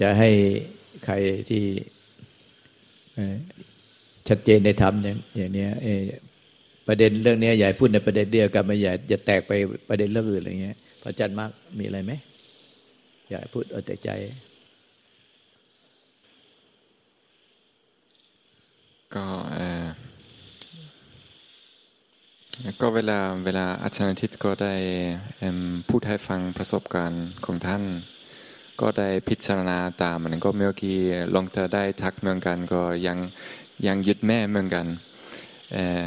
[0.00, 0.30] จะให้
[1.04, 1.14] ใคร
[1.50, 1.64] ที่
[4.28, 5.66] ชัดเจนในธรรมอย่างอย่างนี้
[6.88, 9.52] ประเด็นเรื่องนี้ใหญ่พูดในประเด็นเดียวกันไม่ใหญ่จะแตกไป
[9.88, 12.12] ประเด็นเรื่องอื่นอะไรเงี้ยพระอาจารย์มากมีอะไรไหม
[13.30, 14.10] อยากพูดเอาแต่ใจ
[19.14, 19.84] ก็เออ
[22.80, 24.74] ก็เวลาเวลาอาจารย์ทิตก็ได้
[25.88, 27.82] พูดให้ฟังประสบการณ์ของท่าน
[28.80, 30.98] ก็ได้พิจารณาตามมันก็เมื่อกี้
[31.34, 33.18] ลงจะได้ทักเมืองกัน ก็ยัง
[33.86, 34.86] ยังยึดแม่เมืองกัน
[35.72, 36.04] เออ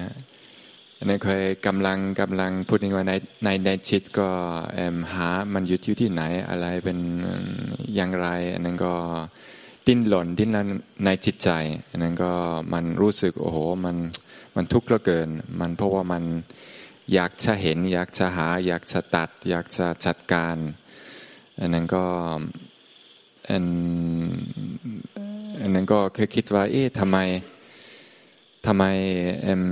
[1.04, 4.30] นั่นเคยกำลังกำลังพูดว่าในในในจิตก็
[5.14, 6.98] หามันยึดอยู่ที่ไหนอะไรเป็น
[7.96, 8.94] อย่างไร อันนั้นก็
[9.88, 10.50] ดิ้นหล่นดิ้น
[11.06, 11.50] ในจิตใจ
[11.90, 12.32] อันนั้นก็
[12.74, 13.98] มันรู้สึกโอ้โหมัน
[14.56, 15.30] มันทุกข์เหลือเกิน
[15.60, 16.24] มันเพราะว่ามัน
[17.14, 20.56] อยากจะเห็น อยากจะหา อยากจะตัด อยากจะจัดการ
[21.62, 22.04] อันนั้นก็
[23.50, 23.66] อัน
[25.62, 27.18] อันนั้นก็เคยคิดว่า เอ๊ะทำไม
[28.66, 28.84] ทำไม
[29.44, 29.64] เอ็ม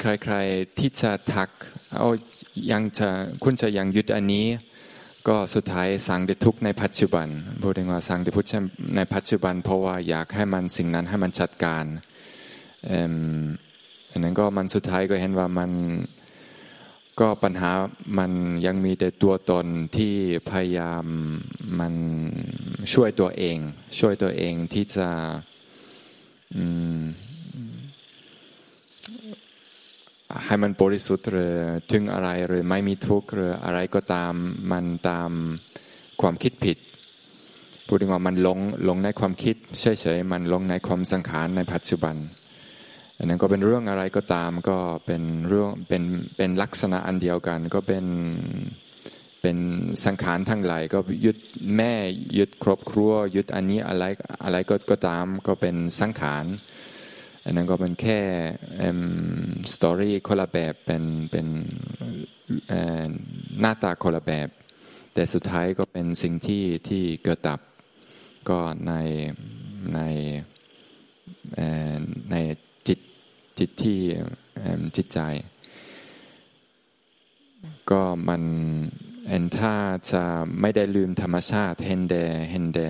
[0.00, 1.50] ใครๆที่จะทัก
[1.96, 2.08] เอา
[2.72, 3.08] ยังจะ
[3.42, 4.46] คุณจะยังยึดอันนี้
[5.28, 7.28] ก็สุดท้ายสั่งได้ทุกในปัจจุบัน
[7.62, 8.54] พูดถึงว่าสั่งได้พุทธ
[8.96, 11.84] ในปัจจุบัน เพราะว่าอยากให้มันสิ่งนั้นให้มันจัดการ
[14.10, 15.70] อันนั้นก็มันสุดท้ายก็เห็นว่ามัน
[17.20, 17.70] ก็ปัญหา
[18.18, 18.32] มัน
[18.66, 20.14] ยังมีแต่ตัวตนที่
[20.50, 21.04] พยายาม
[21.78, 21.94] มัน
[22.92, 23.56] ช่วยตัวเอง
[23.98, 25.08] ช่วยตัวเองที่จะ
[30.44, 31.54] ให้มันบริสุทธิ์หรือ
[31.92, 34.32] ถึงอะไรหรือไม่มีทุกข์หรืออะไรก็ตาม
[34.70, 35.30] มันตาม
[36.20, 36.78] ความคิดผิด
[37.86, 42.16] พูดถึงว่ามันลงลงในความคิดเฉยๆมันลงในความสังขารในปัจจุบัน
[43.18, 46.02] อันนั้นก็เป็นเรื่องอะไรก็ตามก็เป็นเรื่องเป็น
[46.36, 48.04] เป็นลักษณะอันเดียวกัน ก็เป็น
[49.42, 49.56] เป็น
[50.04, 51.36] สังขารทั้งหลายก็ยึด
[51.76, 51.92] แม่
[52.38, 54.04] ยึดครอบครัวยึดอันนี้อะไร
[54.44, 56.44] อะไรก็ก็ตามก็เป็นสังขาร
[57.44, 58.20] อันนั้นก็เป็นแค่
[59.74, 61.46] สตอรี่คนละแบบเป็นเป็น
[63.60, 64.48] หน้าตาคนละแบบ
[65.14, 67.60] แต่สุดท้ายก็เป็นสิ่งที่ที่เกิดดับ
[68.48, 68.58] ก็
[68.88, 68.92] ใน
[69.94, 70.00] ใน
[72.32, 72.36] ใน
[72.88, 72.98] จิต
[73.58, 74.00] จิตที่
[74.96, 75.20] จิตใจ
[77.90, 78.42] ก็มัน
[79.28, 79.74] เอ็นถ้า
[80.12, 80.24] จะ
[80.60, 82.16] ไม่ได้ลืมธรรมชาติเห็นแด
[82.50, 82.80] เห็นแด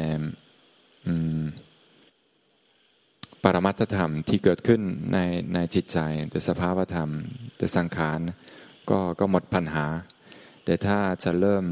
[3.43, 4.83] ปรมัตธรรมที่เกิดขึ้น
[5.13, 5.19] ใน
[5.55, 5.99] ในจิตใจ
[6.31, 7.11] แต่สภาวธรรม
[7.57, 8.21] แต่สังขาร
[8.91, 9.87] ก็ก็หมดปัญหา
[10.65, 11.65] แต่ถ้าจะเริ่ม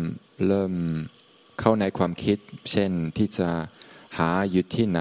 [0.49, 0.73] เริ่ม
[1.61, 2.39] เข้าในความคิด
[2.71, 3.51] เช่นที่จะ
[4.19, 5.01] หาหยุดที่ไหน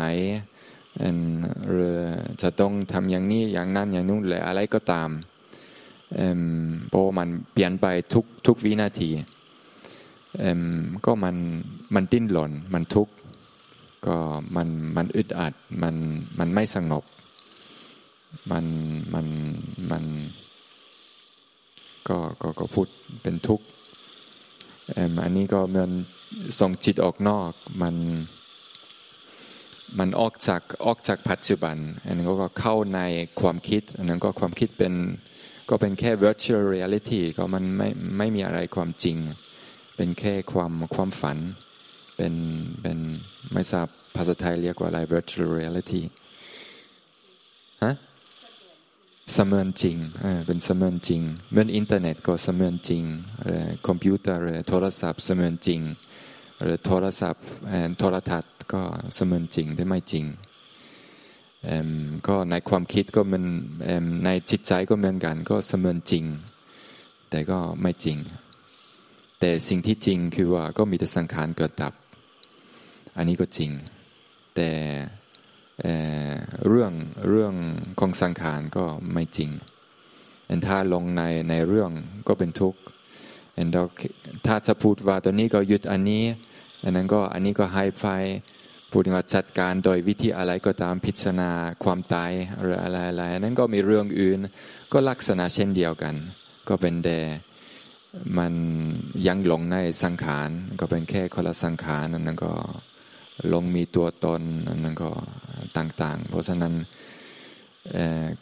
[1.70, 2.00] หรือ
[2.42, 5.10] จะต้องทำอย่างนี้อย่างนั้นอย่างนู้นหรืออะไรก็ตาม
[6.90, 9.10] เพราะมันเปลี่ยนไปทุกทุกวินาที
[11.06, 11.36] ก็มัน
[11.96, 13.14] มันดิ้นหล่นมันทุกข์
[14.06, 14.18] ก็
[14.56, 15.96] มันมันอึดอัดมัน
[16.40, 17.04] มันไม่สงบ
[18.52, 18.66] มัน
[19.14, 19.28] มัน
[19.92, 20.04] มัน
[22.08, 22.88] ก็ก็ก็พูด
[23.24, 23.66] เป็นทุกข์
[25.24, 25.92] อันนี้ก็เหมือน
[26.60, 27.52] ส่งจิตออกนอก
[27.82, 27.96] มัน
[30.00, 33.00] มันออกจากออกจากปัจจุบัน อันนั้นก็เข้าใน
[33.42, 34.94] ความคิด อันนั้นก็ความคิดเป็น
[35.70, 39.18] ก็เป็นแค่ virtual reality ก็มันไม่ไม่มีอะไรความจริง
[39.96, 41.38] เป็นแค่ความความฝัน
[42.18, 42.34] เป็น
[42.82, 42.98] เป็น
[43.54, 46.02] ไม่ทราบภาษาไทยเรียกว่าอะไร virtual reality
[47.84, 47.94] ฮะ
[49.34, 49.98] เสมือนจริง
[50.48, 53.04] เป็นเสมือนจริงเหมือนอินเทอร์เน็ตก็เสมือนจริง
[53.44, 55.82] หรือคอมพิวเตอร์หรือโทรศัพท์เสมือนจริง
[56.62, 57.44] หรือโทรศัพท์
[58.00, 58.82] โทรทัศน์ ก็
[59.16, 60.26] เสมือนจริงแต่ไม่จริง
[62.28, 63.44] ก็ในความคิดก็มัน
[64.26, 66.26] ในจิตใจก็เหมือนกัน ก็เสมือนจริง
[67.30, 68.18] แต่ก็ไม่จริง
[69.40, 71.94] แต่สิ่งที่จริงคือว่าก็มีแต่สังขารเกิดดับ
[73.18, 73.72] อันนี้ก็จริง
[74.56, 74.70] แต่
[76.68, 76.94] เรื่อง
[77.30, 77.54] เรื่อง
[78.00, 79.50] ของสังขารก็ไม่จริง
[80.50, 81.92] อันถ้าลงในในเรื่อง
[82.28, 82.80] ก็เป็นทุกข์
[83.58, 83.68] อัน
[84.48, 86.24] ถ้าจะพูดว่าตัวนี้ก็ยึดอันนี้
[86.84, 88.06] อันนั้นก็อันนี้ก็ให้ไฟ
[88.92, 91.50] พูดว่าจัดการโดยวิธีอะไรก็ตามพิจารณา
[91.84, 94.38] ความตายหรืออะไรอะไรนั้นก็มีเรื่องอื่น
[94.92, 96.16] ก็ลักษณะเช่นเดียวกัน
[96.70, 97.10] ก็เป็นแด
[98.38, 98.54] มัน
[99.28, 100.50] ยังหลงในสังขาร
[100.80, 102.52] ก็เป็นแค่คนละสังขารนั้นก็
[103.54, 104.42] ลงมีตัวตน
[104.84, 105.10] นั่นก็
[105.78, 106.74] ต่างๆ เพราะฉะนั้น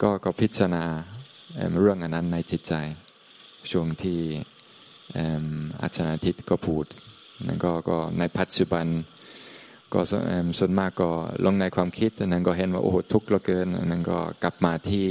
[0.02, 0.84] ก็ก็พิจารณา
[1.80, 2.74] เรื่องอันนั้นในจิตใจ
[3.70, 4.20] ช่วงที่
[5.82, 6.84] อาจารย์ทิตก็พูด
[7.46, 8.86] นั่นก็ก็ในปัจจุบัน
[9.92, 10.00] ก็
[10.58, 11.08] ส่วนมากก็
[11.44, 15.06] ลงในความคิดนั้นก็เห็นว่าโอ้โหทุกข์เหลือเกินนั่นก็กลับมาที่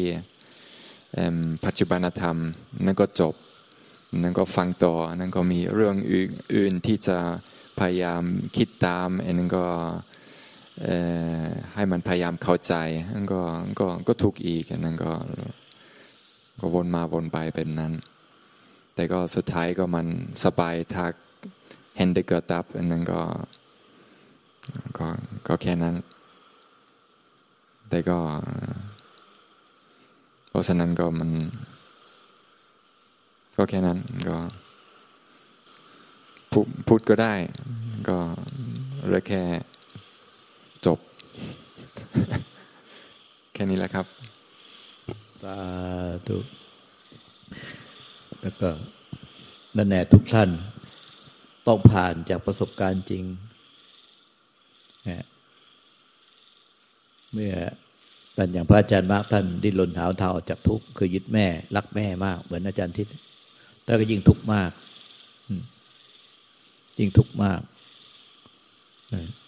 [1.66, 2.38] ปัจจุบันธรรม
[2.86, 3.36] นั่นก็จบ
[4.24, 7.18] นั่นก็ฟังต่อนั่นก็มีเรื่องอื่นที่จะ
[7.80, 8.24] พยายาม
[8.58, 9.66] คิดตามอันนั้นก็
[11.76, 12.74] ให้มันพยายามเข้าใจ
[13.16, 13.42] นั่นก็
[13.80, 15.12] ก็ก็ทุกข์อีกนั่นก็
[16.60, 17.94] ก็วนมาวนไปเป็นนั้น
[18.96, 20.08] แต่ก็สุดท้ายก็มัน
[20.44, 21.14] สบายทัก
[21.98, 23.22] เห็นได้เกิดดับอันนั้นก็
[24.98, 25.08] ก็
[25.48, 25.96] ก็แค่นั้น
[27.90, 28.18] แต่ก็
[30.50, 31.30] เพราะฉะนั้นก็มัน
[33.56, 33.98] ก็แค่นั้น
[34.30, 34.38] ก็
[36.88, 37.34] พูดก็ได้
[38.10, 38.18] ก็
[39.08, 39.44] เลืแค่
[40.86, 41.00] จบ
[43.54, 44.06] แค่นี้แหละครับ
[45.44, 45.58] สา
[46.28, 46.38] ธุ
[48.42, 48.70] แล้วก็
[49.78, 50.50] นั่นแน่ทุกท่าน
[51.68, 53.24] ต้องผ่านจากประสบการณ์จริง
[57.34, 57.54] เมื่อ
[58.38, 63.08] ท่านอย่างพระอาจารย์มากท่านดิ้นรนหาเท้าออกจากทุกข์คือยึดแม่ รักแม่มาก เหมือนอาจารย์ทิศ
[63.84, 64.72] แต่ก็ยิ่งทุกข์มาก
[67.00, 67.62] ยิ่งทุกข์มาก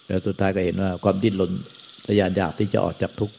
[0.07, 1.51] แล้วสุดท้ายก็เห็นว่า ความดิ้นรน
[2.05, 3.35] ทยานอยากที่จะออกจากทุกข์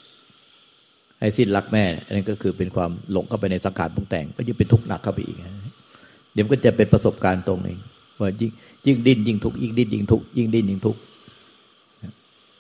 [1.20, 5.38] ให้สิ้นรักแม่อันนี้นก็คือเป็นความหลงเข้าไปในสังขารปรุงแต่ง ก็ยิ่งเป็นทุกข์หนักเข้าไปอีก
[6.32, 7.78] เดี๋ยวก็จะเป็นประสบการณ์ตรงเอง
[8.20, 8.50] ว่ายิ่ง
[8.86, 11.00] ยิ่งดิ้นยิ่งทุกข์ยิ่งดิ้นยิ่งทุกข์ยิ่งดิ้นยิ่งทุกข์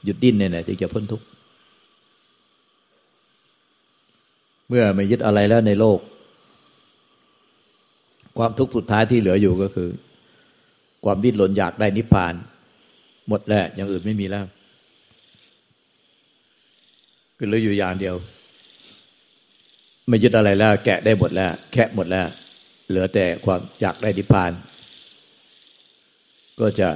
[0.04, 1.26] หยุดดิ้นเนี่ยนะจึงจะพ้นทุกข์
[4.68, 5.98] เมื่อไม่ยึดอะไรแล้วในโลก
[8.38, 9.88] ความทุกข์สุดท้ายที่เหลืออยู่ก็คือ
[11.04, 12.34] ความดิ้นรนอยากได้นิพพาน
[13.28, 14.44] หมดแล้วอย่างอื่นไม่มีแล้ว
[17.38, 18.14] ก็เหลืออยู่อย่างเดียว
[20.08, 22.26] ไม่ยึดอะไรแล้ว แกะได้หมดแล้ว แค่หมดแล้ว
[22.88, 24.52] เหลือแต่ความอยากได้นิพพาน
[26.60, 26.88] ก็จะ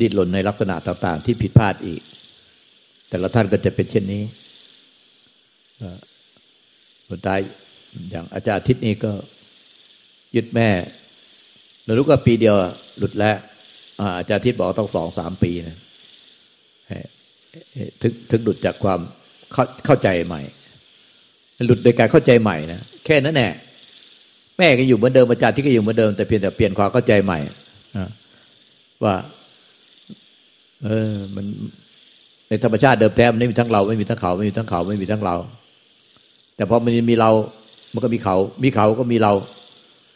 [0.00, 2.02] ดิ้นรนในลักษณะต่าง ๆ ที่ผิดพลาดอีก
[3.08, 4.22] แต่ละท่านก็จะเป็นเช่นนี้
[7.10, 7.40] สุดท้าย
[8.10, 9.12] อย่างอาจารย์ทิศนี้ก็
[10.36, 10.68] ยึดแม่
[11.84, 12.54] แล้วรู้ก็ปีเดียว
[12.98, 13.36] หลุดแล้ว
[14.18, 15.78] อาจารย์ทิศบอกต้องสองสามปีนะ
[18.02, 19.00] ถึงถึงหลุดจากความ
[19.52, 20.42] เข้าเข้าใจใหม่
[21.66, 23.52] หลุดโดยการเข้าใจใหม่นะแค่นั้นแหละ
[24.58, 27.38] แม่ก็อยู่เหมือนเดิมอาจารย์ที่ก็อยู่เหมือนเดิมแต่เพียงแต่เปลี่ยนความเข้าใจใหม่
[29.04, 29.14] ว่า
[30.82, 31.46] เออ มัน
[32.48, 35.36] ในธรรมชาติเดิมแท้มันไม่มีทั้งเราไม่มีทั้งเขา ไม่มีทั้งเขาไม่มีทั้งเรา
[36.56, 37.30] แต่พอมันมีเรา
[37.92, 39.32] มันก็มีเขา มีเขาก็มีเรา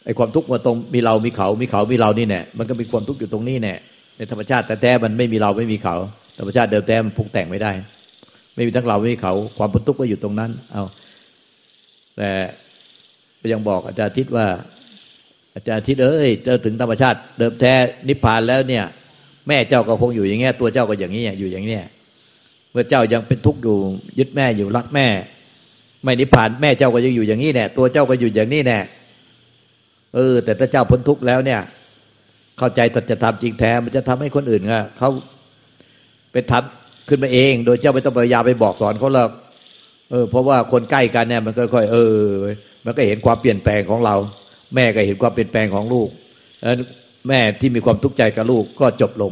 [0.05, 3.75] ไอ้ความทุกข์มาตรงมีเรา มีเขา มีเขา มีเรานี่แน่มันก็มีความทุกข์อยู่ตรงนี้แน่
[4.17, 5.95] ในธรรมชาติแต่แท้มันไม่มีเราไม่มีเขา
[6.37, 7.71] ธรรมชาติเดิมแท้มันพุกแต่งไม่ได้
[8.55, 10.83] ไม่มีทั้งเราไม่มีเขา ความทุกข์ก็อยู่ตรงนั้น เอา
[12.17, 12.29] แต่
[13.53, 14.47] ยังบอกอาจารย์ทิศว่า
[15.55, 17.73] อาจารย์ทิศเอ้ยเจอถึงธรรมชาติ เดิมแท้
[18.07, 18.85] นิพพานแล้วเนี่ย
[19.47, 21.83] แม่เจ้าก็คงอยู่อย่างเงี้ย ตัวเจ้าก็อย่างนี้อยู่อย่างเนี้ย
[22.71, 23.77] เมื่อเจ้ายังเป็นทุกข์อยู่
[24.19, 25.07] ยึดแม่อยู่รักแม่
[26.03, 28.79] ไม่นิพพานแม่เจ้าก็ยังอยู่อย่างนี้แน่ตัวเจ้าก็อยู่อย่างนี้แน่
[30.15, 31.61] เออ แต่ถ้าเจ้าพ้นทุกข์แล้วเนี่ย
[32.57, 34.61] เข้าใจตัจะทำจริงแท้มันจะทำให้คนอื่น
[34.97, 35.09] เขา
[36.31, 39.29] ไปทำขึ้นมาเอง โดยเจ้าไม่ต้องพยายามไปบอกสอนเขาหรอก
[40.11, 42.15] เออเพราะว่าคนใกล้กันเนี่ย มันค่อยๆเออ
[42.85, 44.15] มันก็เห็นความเปลี่ยนแปลงของเรา
[44.75, 46.09] แม่ก็เห็นความเปลี่ยนแปลงของลูก
[46.61, 46.75] แล้ว
[47.27, 49.31] แม่ที่มีความทุกข์ใจกับลูกก็จบลง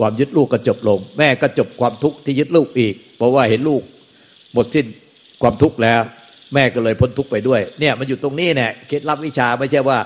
[0.00, 3.82] ความยึดลูกก็จบลง แม่ก็จบความทุกข์ที่ยึดลูกอีก เพราะว่าเห็นลูก
[4.52, 4.86] หมดสิ้น
[5.42, 6.00] ความทุกข์แล้ว
[6.54, 9.98] แม่ก็เลยพ้นทุกข์ไปด้วย เนี่ยมันอยู่ตรงนี้เนี่ยเคล็ดลับวิชาไม่ใช่ว่า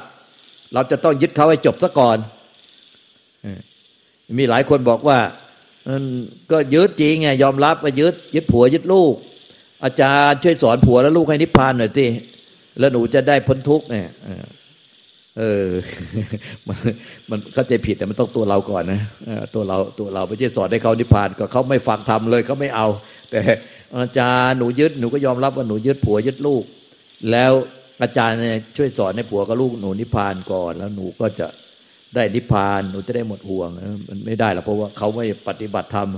[0.75, 2.19] เราจะต้องยึดเขาให้จบซะก่อน
[4.39, 5.19] มีหลายคนบอกว่า
[6.51, 9.15] ก็ยึดจริงไงยอมรับว่ายึดยึดผัวยึดลูก
[9.85, 12.07] อาจารย์ช่วยสอนผัวและลูกให้นิพพานหน่อยสิ
[12.79, 14.09] แล้วหนูจะได้พ้นทุกข์เนี่ย
[15.39, 15.69] เออ
[16.69, 16.79] มัน
[17.31, 19.01] มันเข้าใจผิดแต่มันต้องตัวเราก่อนนะ
[19.55, 22.87] ตัวเราตัวเราไม่ใช่สอนให้เขานิพพานก็เขาไม่ฟังทำเลยเขาไม่เอา
[23.31, 23.41] แต่
[23.97, 26.65] อาจารย์หนูยึดหนูก็ยอมรับว่าหนูยึดผัวยึดลูก
[27.31, 27.53] แล้ว
[28.03, 28.37] อาจารย์
[28.77, 31.47] ช่วยสอนให้ผัวกับลูกหนูนิพพานก่อน แล้วหนูก็จะ
[32.15, 33.69] ได้นิพพานหนูจะได้หมดห่วง
[34.09, 36.09] มันไม่ได้หรอกเพราะว่าเขาไม่ปฏิบัติธรรม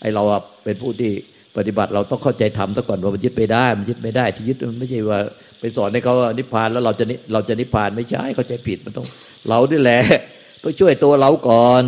[0.00, 0.22] ไอเรา
[0.64, 1.12] เป็นผู้ที่
[1.56, 5.18] ปฏิบัติเราต้องเข้าใจธรรมซะก่อนว่ามันยึดไม่ได้ มันยึดไม่ได้ ที่ยึดมันไม่ใช่ว่า
[5.60, 9.06] ไปสอนให้เขานิพพานแล้วเราจะนิเราจะนิพพานไม่ใช่เข้าใจผิดมันต้อง
[9.48, 10.00] เราด้วยแหละ
[10.62, 11.82] ต้องช่วยตัวเราก่อน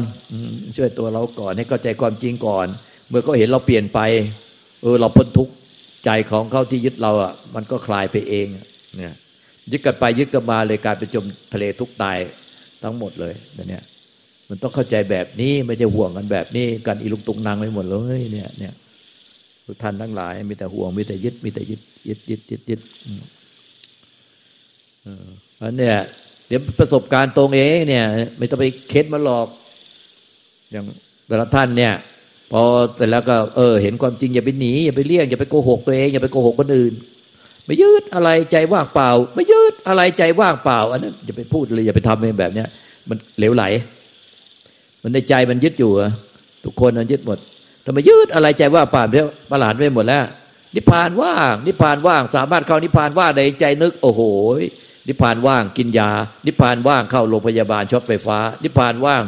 [0.76, 2.66] ช่วยตัวเราก่อนให้เข้าใจความจริงก่อน
[3.08, 4.00] เมื่อเขาเห็นเราเปลี่ยนไป
[4.82, 5.52] เออเราพ้นทุกข์
[6.04, 8.46] ใจของเขาที่ยึดเราอะมันก็คลายไปเอง
[8.96, 9.14] เนี่ย
[9.70, 12.18] ยึดกันไปยึดกันมาเลยกลายเป็นจมทะเลทุกตาย
[12.82, 13.34] ทั้งหมดเลย
[13.68, 13.82] เนี่ย
[14.48, 18.72] มันต้องเข้าใจแบบนี้ไม่ใช่ห่วงกันแบบนี้กันอีลุงตุงนางไปหมดเลยเนี่ยเนี่ย
[19.70, 22.80] ทุกท่านทั้งหลาย มีแต่ห่วงมีแต่ยึดมีแต่ยึดยึดยึดยึดยึด
[25.62, 25.96] อันเนี้ย
[26.46, 28.04] เดี๋ยวประสบการณ์ตรงเองเนี่ย
[28.38, 29.48] ไม่ต้องไปเค้นมาหลอก
[30.70, 30.84] อย่าง
[31.28, 31.92] แต่ละท่านเนี่ย
[32.52, 32.62] พอ
[32.96, 36.92] เสร็จแล้วก็เออ เห็นความจริงอย่าไปหนีอย่าไปเลี่ยงอย่าไปโกหกตัวเองอย่าไปโกหกคนอื่น
[37.64, 42.68] ไม่ยึดอะไรใจว่างเปล่า ไม่ยึดอะไรใจว่างเปล่า อันนั้นอย่าไปพูดเลยอย่าไปทำแบบเนี้ย
[43.08, 43.64] มันเหลวไหล
[45.02, 46.10] มันในใจมันยึดอยู่อะ
[46.64, 47.38] ทุกคนมันยึดหมด
[47.88, 50.24] ทำไมยึดอะไรใจว่าป่าเนี่ยประหลาดไปหมดแล้ว
[50.74, 54.22] นิพพานว่าง นิพพานว่าง สามารถเข้านิพพานว่างในใจนึก โอ้โห
[55.08, 56.10] นิพพานว่างกินยา
[56.46, 59.22] นิพพานว่างเข้าโรงพยาบาลช็อตไฟฟ้า นิพพานว่าง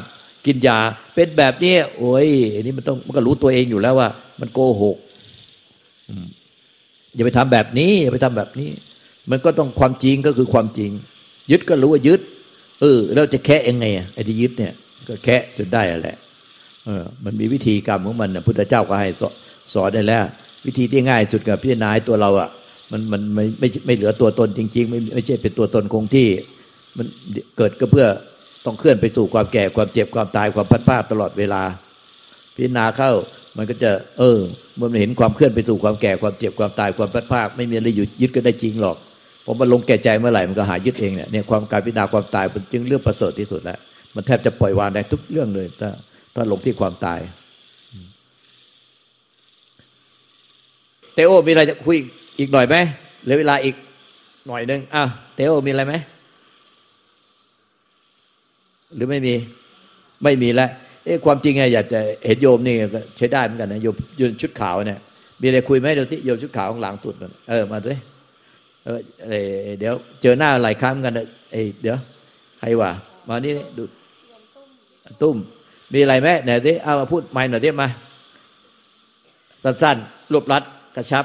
[0.47, 0.79] กินยา
[1.15, 4.09] เป็นแบบนี้โอ้ยอันนี้มันต้องมันก็รู้ตัวเองอยู่แล้วว่า
[4.41, 4.97] มันโกหก
[7.15, 8.71] อย่าไปทำแบบนี้อย่าไปทำแบบนี้
[9.31, 10.91] มันก็ต้องความจริงก็คือความจริง
[11.51, 12.21] ยึดก็รู้ว่ายึด
[12.81, 14.73] เออเราจะแค่ยังไงไอ้ที่ยึดเนี่ย
[15.09, 16.19] ก็แค่จนได้แหละ
[16.87, 19.09] เออมันมีวิธีกรรมของมันนะพุทธเจ้าก็ให้
[19.75, 20.25] สอนได้แล้ว
[20.67, 22.49] วิธีที่ง่ายสุดกับพิจารณาตัวเราอะ
[22.93, 26.29] มันมันไม่ไม่ไม่เหลือตัวตนจริง ๆ ไม่ไม่ใช่เป็นตัวตนคงที่
[26.97, 27.07] มัน
[27.57, 28.07] เกิดก็เพื่อ
[28.65, 31.63] ต้องเคลื่อนไปสู่ความแก่ความเจ็บความตายความพัดพาตลอดเวลา
[32.55, 33.13] พิจารณาเข้า
[33.57, 34.39] มันก็จะ เออ
[34.77, 38.97] เมื่อมันเห็นความเคลื่อนไปสู่ความแก่ความเจ็บความตายความพัดพาไม่มีอะไรหยุดยึดก็ได้จริงหรอก
[39.45, 43.79] พอมันลงแก่ใจเมื่อไหร่มันก็หายึดเองเนี่ยเนี่ยความการพิจารณาความตายเป็นจึงเรื่องประเสริฐที่สุดแล้ว
[44.15, 45.91] มันแทบจะปล่อยวางได้ทุกเรื่องเลยถ้า
[46.35, 47.21] ถ้าลงที่ความตาย
[51.15, 51.97] เตโอมีอะไรจะคุย
[52.39, 52.77] อีกหน่อยไหม
[53.23, 53.75] เหลือเวลาอีก
[54.47, 55.03] หน่อยหนึ่งอะ
[55.35, 55.95] เตโอมีอะไรไหม
[58.95, 59.35] หรือไม่มี
[60.25, 60.71] ไม่มีแล้ว
[61.05, 62.75] เอ๊ความจริงไงอยากจะเห็นโยมนี่
[63.17, 65.01] ใช้ได้เหมือนกันนะโยมยืนชุดขาวเนี่ย
[65.41, 67.15] มีอะไรคุยไหมเดี๋ยวที่โยมชุดขาวของหลังสุด
[67.51, 67.99] เออมาด้วย
[68.85, 68.99] เออ
[69.79, 71.13] เดี๋ยว เจอหน้าหลายครั้งกัน
[71.53, 71.97] เอ้เดี๋ยว
[72.59, 72.91] ใครวะ
[73.29, 73.83] มานี่ดู
[75.23, 75.37] ตุ้ม
[75.93, 77.89] มีอะไรไหมไหนดิเอามาพูดไม่หน่อยดิมา
[79.65, 80.63] สั้นๆรวบรัด
[80.97, 81.25] กระชับ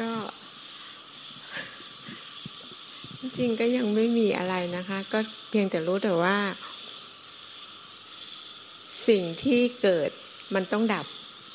[0.00, 0.10] ก็
[3.38, 5.18] จริงก็ยังไม่มีอะไรนะคะ ก็
[5.50, 6.36] เพียงแต่รู้แต่ว่า
[9.08, 10.10] สิ่งที่เกิด
[10.54, 11.06] มันต้องดับ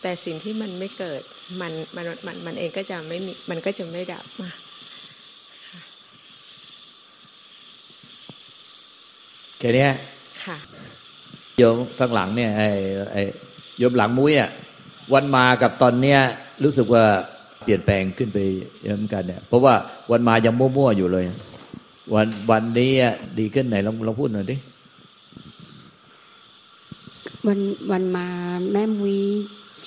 [0.02, 1.22] แต่สิ่งที่มันไม่เกิด
[1.62, 4.50] มันมันมันมันเองก็จะไม่มีมันก็จะไม่ดับมา
[9.64, 9.90] แค่นี้
[10.44, 10.58] ค่ะ
[11.58, 12.70] โยมข้างหลังเนี่ยไอ้
[13.14, 13.22] ไอ้
[13.78, 14.50] โยมหลังมุ้ยอะ
[15.14, 16.20] วันมากับตอนเนี้ย
[16.64, 17.04] รู้สึกว่า
[17.64, 18.38] เปลี่ยนแปลงขึ้นไป
[18.84, 19.74] เยอะเหมือนกันเนี่ย เพราะว่า
[20.12, 21.26] วันมายังมั่วๆอยู่เลย
[22.16, 22.92] วันวันนี้
[23.40, 24.56] ดีขึ้นไหนลองลองพูดหน่อยดิ
[27.48, 27.60] วัน
[27.92, 28.28] วันมา
[28.72, 29.18] แม่มุ้ย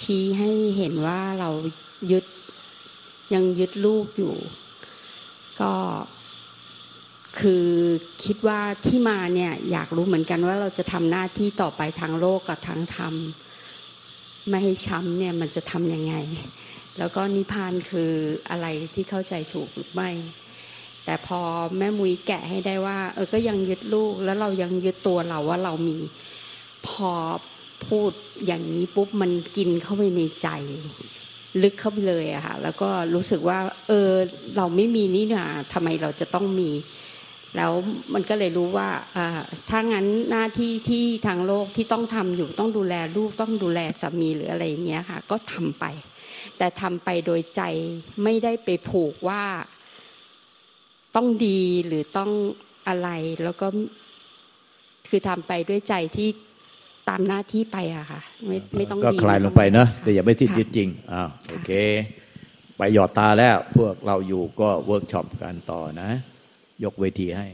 [0.00, 1.50] ชี้ให้เห็นว่าเรา
[2.12, 2.24] ยึด
[3.34, 4.34] ยังยึดลูกอยู่
[5.60, 5.72] ก็
[7.50, 7.70] คือ
[8.24, 13.14] คิดว่าที่มาเนี่ยอยากรู้เหมือนกันว่าเราจะทำหน้าที่ต่อไปทางโลกกับทางธรรม
[14.48, 16.14] ไม่ให้ช้ำเนี่ยมันจะทำยังไง
[16.98, 18.10] แล้วก็นิพพานคือ
[18.50, 20.10] อะไรที่เข้าใจถูกหรือไม่
[21.04, 21.40] แต่พอ
[21.78, 25.98] แม่มุยแกะให้ได้ว่า เออก็ยังยึดลูกแล้วเรายังยึดตัวเราว่าเรามี
[26.86, 27.12] พอ
[27.86, 28.10] พูด
[28.46, 30.48] อย่างนี้ปุ๊บมันกินเข้าไปในใจ
[31.62, 34.10] ลึกเข้าไปเลยอะค่ะแล้วก็รู้สึกว่า เออ
[34.56, 36.70] เราไม่มีนี่นะทำไมเราจะต้องมี
[37.56, 37.72] แล้ว
[38.14, 38.88] มันก็เลยรู้ว่า
[39.70, 45.84] ถ้างั้นหน้าที่ที่ทางโลกที่ต้องทำอยู่ต้องดูแลลูกต้องดูแลสามีหรืออะไรอย่างเงี้ยค่ะ ก็ทำไป
[46.58, 47.62] แต่ทำไปโดยใจ
[48.22, 49.42] ไม่ได้ไปผูกว่า
[51.16, 52.30] ต้องดีหรือต้อง
[52.88, 53.08] อะไร
[53.42, 53.66] แล้วก็
[55.08, 56.28] คือทำไปด้วยใจที่
[57.08, 61.70] ตามหน้าที่ไปอะค่ะ ไม่ไม่ต้องก็คลายลงไปเนอะแต่อย่าไม่สิ้นจริงอ้าวโอเค
[62.76, 66.10] ไปหยอดตาแล้วพวกเราอยู่ก็เวิร์กช็อปกันต่อนะ
[66.84, 67.46] ยกเวทีให้